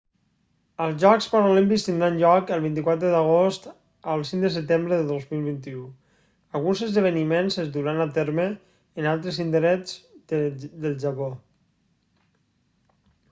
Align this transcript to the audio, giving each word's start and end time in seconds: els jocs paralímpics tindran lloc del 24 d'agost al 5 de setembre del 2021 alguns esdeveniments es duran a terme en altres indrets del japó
els 0.83 0.95
jocs 1.01 1.25
paralímpics 1.31 1.83
tindran 1.87 2.15
lloc 2.21 2.45
del 2.51 2.61
24 2.63 3.09
d'agost 3.15 3.67
al 4.13 4.23
5 4.29 4.41
de 4.47 4.49
setembre 4.55 4.97
del 5.01 5.11
2021 5.29 5.83
alguns 6.61 6.81
esdeveniments 6.87 7.57
es 7.65 7.69
duran 7.75 8.01
a 8.05 8.07
terme 8.17 8.45
en 9.03 9.11
altres 9.11 9.39
indrets 9.45 9.93
del 10.33 10.97
japó 11.05 11.29